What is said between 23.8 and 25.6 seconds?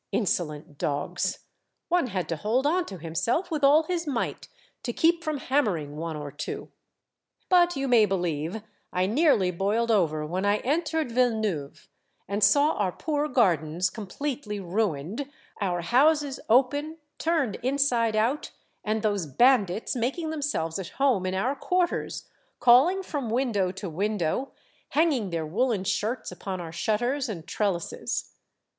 window, hanging their